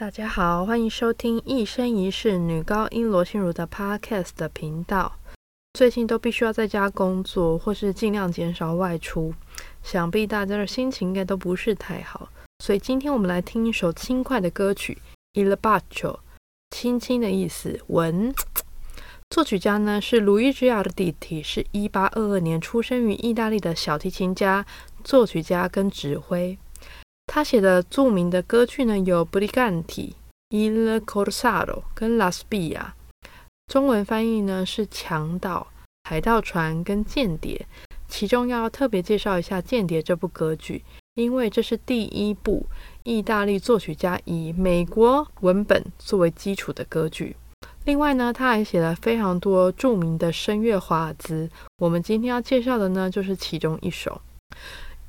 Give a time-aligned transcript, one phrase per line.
[0.00, 5.18] 大家好，欢迎收听一生一世女高音罗心如的 Podcast 的频道。
[5.72, 9.34] 最近都必须要在家工作，或是尽量减少外出，
[9.82, 12.28] 想必大家的心情应该都不是太好。
[12.62, 14.98] 所以今天我们来听一首轻快的歌曲
[15.42, 15.80] 《Il Bacio》，
[16.70, 18.32] 轻轻的意思，吻。
[19.30, 24.64] 作曲家呢是路易吉亚的弟弟，是一八二二年出生于意大利的小提琴家、
[25.02, 26.56] 作曲家跟指挥。
[27.30, 29.84] 他写的著名的歌剧呢，有《Briganti》、
[30.50, 32.78] 《Il Corsaro》跟《La Spia》，
[33.66, 35.68] 中文翻译呢是《强盗》、
[36.08, 37.66] 《海盗船》跟《间谍》。
[38.08, 40.82] 其中要特别介绍一下《间谍》这部歌剧，
[41.16, 42.64] 因为这是第一部
[43.02, 47.36] 意大利作曲家以美国文本作为基础的歌剧。
[47.84, 51.50] 另外呢，他还写了非常多著名的声乐华尔兹。
[51.76, 54.10] 我们今天要介绍的呢，就是其中一首。《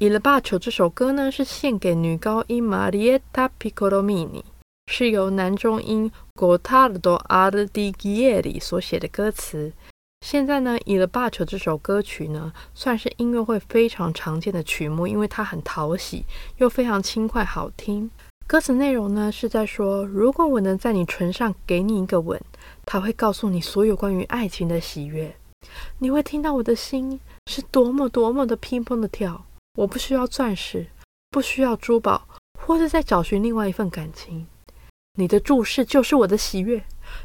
[0.00, 4.42] Il Bacio》这首歌呢，是献给女高音 Marietta Piccolomini，
[4.90, 9.72] 是由男中音 Gottardo Aldighieri 所写的歌词。
[10.26, 16.24] 现在呢，《Il Bacio》这首歌曲呢，算是音乐会非常常见的曲目，因为它很讨喜，
[16.56, 18.10] 又非常轻快好听。
[18.48, 22.40] 歌词内容呢，是在说，如果我能在你唇上给你一个吻，
[22.84, 25.36] 它会告诉你所有关于爱情的喜悦。
[25.98, 29.46] 你会听到我的心是多么多么的乒乓的跳。
[29.74, 30.86] 我不需要钻石，
[31.30, 32.28] 不需要珠宝，
[32.60, 34.46] 或是在找寻另外一份感情。
[35.16, 36.84] 你的注视就是我的喜悦，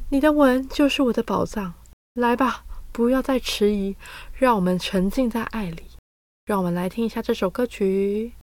[0.10, 1.74] 你的吻就是我的宝藏。
[2.14, 3.96] 来吧，不要再迟疑，
[4.34, 5.84] 让我们沉浸在爱里。
[6.46, 8.34] 让我们来听一下这首歌曲。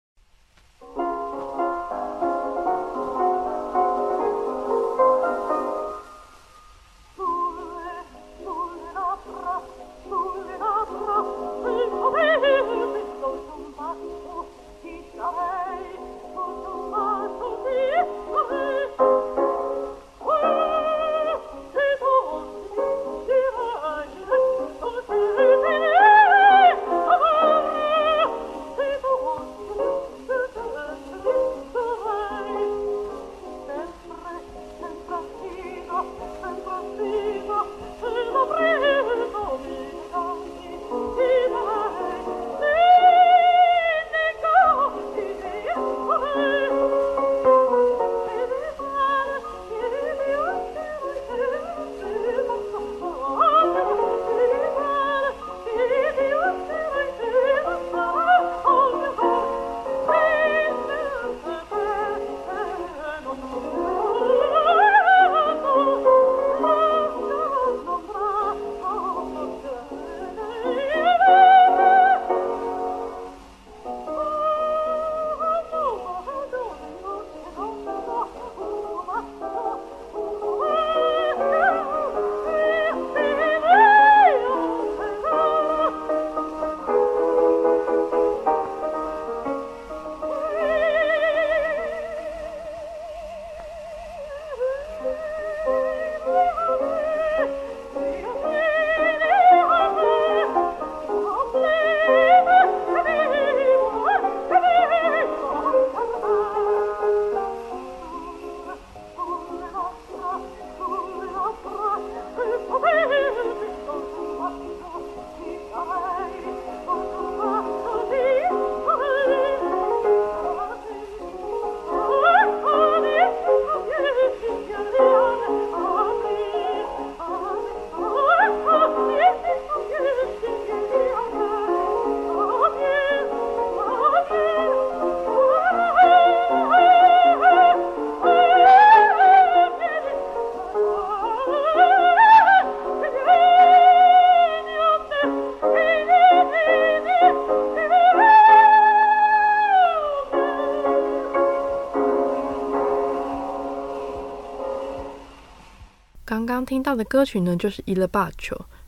[156.47, 158.31] 刚听到的歌曲呢，就是《Il Bacio》，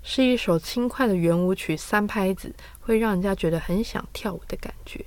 [0.01, 5.05] 是一首轻快的圆舞曲，三拍子，会让人家觉得很想跳舞的感觉。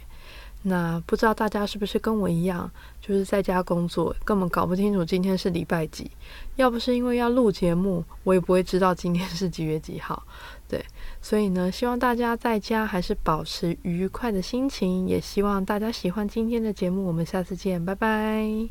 [0.65, 2.71] 那不知道大家是不是跟我一样，
[3.01, 6.09] 就是在家工作，根本搞不清楚今天是礼拜几。
[6.55, 10.23] 要不是因为要录节目，我也不会知道今天是几月几号。
[10.69, 10.85] 对，
[11.21, 17.05] 所以呢，希望大家在家还是保持愉快的心情，也希望大家喜欢今天的节目。
[17.07, 18.69] 我们下次见，拜拜。